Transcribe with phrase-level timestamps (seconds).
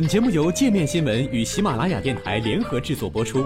[0.00, 3.44] 本节目由界面新闻与喜马拉雅电台联合制作播出。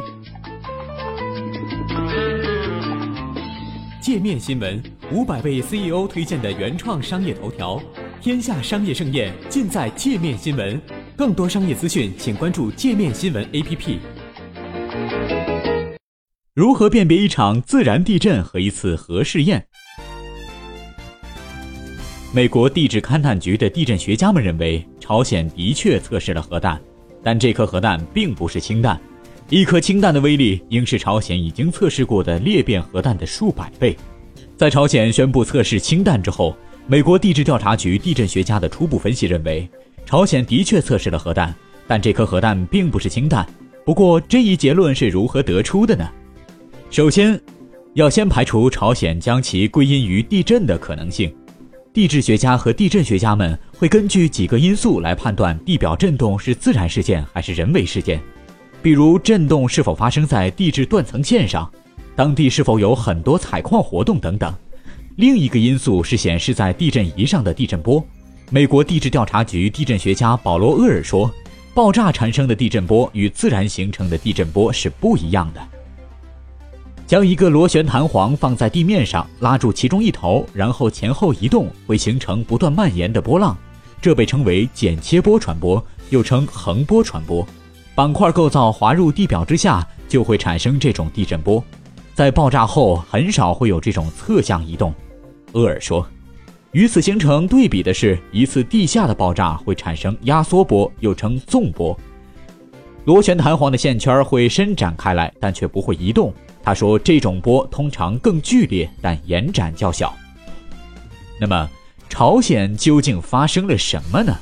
[4.00, 4.80] 界面新闻
[5.10, 7.82] 五百位 CEO 推荐的原创商业头条，
[8.20, 10.80] 天下商业盛宴尽在界面新闻。
[11.16, 13.98] 更多商业资讯，请关注界面新闻 APP。
[16.54, 19.66] 如何辨别一场自然地震和一次核试验？
[22.32, 26.80] 美国地质勘探局的地震学家们认为，朝鲜的确测试了核弹，
[27.22, 28.98] 但这颗核弹并不是氢弹。
[29.50, 33.94] 一颗氢弹的威力应是朝鲜已经测试过的裂变核弹的数百倍。
[34.56, 39.68] 在朝鲜宣布测试氢弹之后，美国地质调查局地震学家的初步分析认为，
[40.06, 41.54] 朝鲜的确测试了核弹，
[41.86, 43.46] 但这颗核弹并不是氢弹。
[43.84, 46.08] 不过，这一结论是如何得出的呢？
[46.90, 47.38] 首先，
[47.92, 51.30] 要先排除朝鲜将其归因于地震的可能性。
[51.94, 58.20] 地质学家和地震学家们会根据几个因素来判断地表震动是自然事件还是人为事件，
[58.82, 61.70] 比如震动是否发生在地质断层线上，
[62.16, 64.52] 当地是否有很多采矿活动等等。
[65.14, 68.04] 另一个因素是显示在地震仪上的地震波。
[68.50, 71.32] 美国地质调查局地震学家保罗·厄尔说
[71.74, 75.64] ：“爆炸产生的地震波与自然形成的地震波是不一样的。”
[77.06, 83.56] 将一个螺旋弹簧放在地面上，拉住其中一头，然后前后移动，会形成不断蔓延的波浪，
[84.00, 87.46] 这被称为剪切波传播，又称横波传播。
[87.94, 91.62] 板块构造滑入地表之下，就会产生这种地震波。
[92.14, 94.92] 在爆炸后，很少会有这种侧向移动。
[95.52, 96.06] 厄尔说，
[96.72, 101.96] 与此形成对比的是，一次地下的爆炸会产生压缩波，又称纵波。
[103.04, 106.32] 螺旋弹簧的线圈会伸展开来，但却不会移动。
[106.64, 110.16] 他说：“这种波通常更剧烈，但延展较小。”
[111.38, 111.68] 那么，
[112.08, 114.34] 朝鲜究竟发生了什么呢？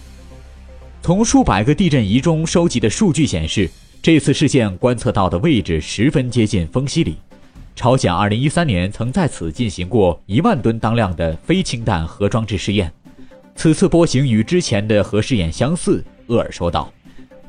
[1.03, 3.69] 从数百个地震仪中收集的数据显示，
[4.01, 7.17] 这次事件观测到的位置十分接近丰西里。
[7.75, 12.93] 朝鲜2013年曾在此进行过一万吨当量的非氢弹核装置试验，
[13.57, 16.05] 此次波形与之前的核试验相似。
[16.29, 16.93] 厄尔说道：“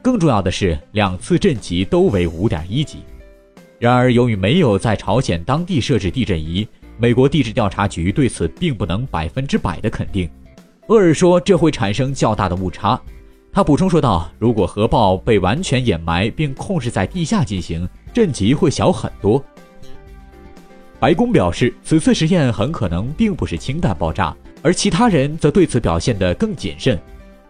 [0.02, 3.00] 更重要的是，两次震级都为5.1级。”
[3.84, 6.66] 然而，由于没有在朝鲜当地设置地震仪，
[6.98, 10.30] 美国地质调查局对此并不能百分之百的肯定。
[10.88, 12.98] 厄尔说，这会产生较大的误差。
[13.52, 19.44] 他补充说道：“如果核爆被完全掩埋并控制在地下进行，震级会小很多。”
[20.98, 26.98] 白宫表示，此次实验很可能并不是氢弹爆炸，而其他人则对此表现得更谨慎。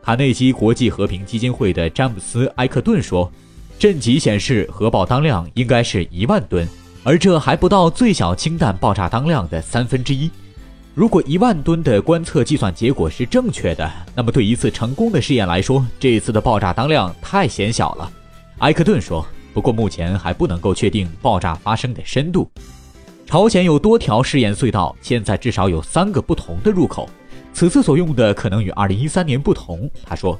[0.02, 3.32] 卡内基国际和平基金会的詹姆斯·埃克顿说。
[3.84, 6.66] 震级显示核爆当量应该是一万吨，
[7.04, 10.32] 而这还不到最小氢弹爆炸当量的三分之一。
[10.96, 18.10] 如果一万吨的观测计算结果是正确的，那么对一次成功的试验来说，这一次的爆炸当量太显小了。
[18.60, 19.28] 埃克顿说。
[19.54, 22.50] 不过目前还不能够确定爆炸发生的深度。
[23.26, 27.10] 朝鲜有多条试验隧道，现在至少有三个不同的入口。
[27.52, 30.40] 此次所用的可能与2013年不同，他说。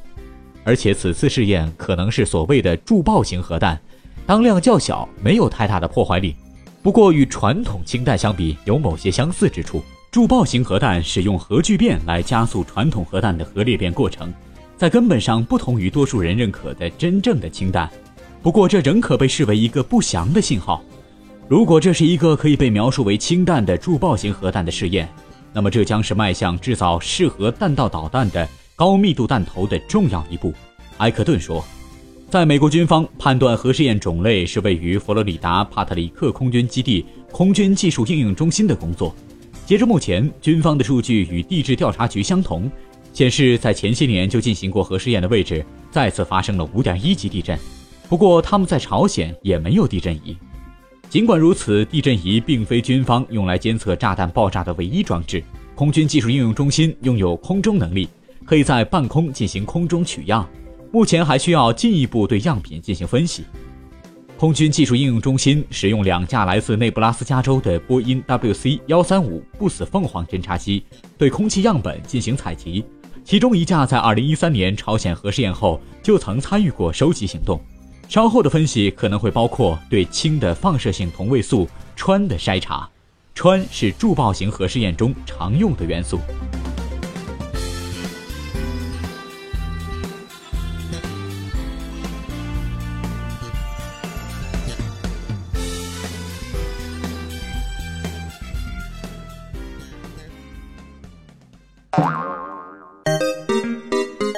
[0.64, 3.80] 而且此次试验可能是所谓的助爆型核弹，
[4.26, 6.36] 当量较小，没有太大的破坏力。
[6.82, 9.84] 不过与传统氢弹相比，有某些相似之处。
[10.12, 14.32] 助爆型核弹使用核聚变来加速传统核弹的核裂变过程，
[14.78, 17.90] 在根本上不同于多数人认可的真正的氢弹。
[18.42, 20.84] 不过这仍可被视为一个不祥的信号。
[21.48, 25.10] 如果这是一个可以被描述为氢弹的助爆型核弹的试验，
[25.52, 28.48] 那么这将是迈向制造适合弹道导弹的。
[28.84, 30.54] 高密度弹头的重要一步，
[30.98, 31.64] 埃克顿说，
[32.30, 39.16] 在美国军方判断核试验种类是位于佛罗里达帕特里克空军基地空军技术应用中心的工作。
[39.66, 42.70] 截至目前，军方的数据与地质调查局相同，
[43.14, 47.58] 显示在前些年就进行过核试验的位置再次发生了5.1级地震。
[48.10, 50.36] 不过，他们在朝鲜也没有地震仪。
[51.10, 55.42] 尽管如此，地震仪并非军方用来监测炸弹爆炸的唯一装置。
[55.74, 58.10] 空军技术应用中心拥有空中能力。
[58.46, 60.48] 可以在半空进行空中取样，
[60.92, 63.44] 目前还需要进一步对样品进行分析。
[64.38, 70.84] 空军技术应用中心使用两架来自内布拉斯加州的波音 WC 幺三五不死凤凰侦察机
[71.18, 72.84] 对空气样本进行采集，
[73.24, 77.62] 其中一架在二零一三年朝鲜核试验后就曾参与过收集行动。
[78.10, 82.90] 稍后的分析可能会包括对氢的放射性同位素氚的筛查，
[83.34, 86.20] 氚是助爆型核试验中常用的元素。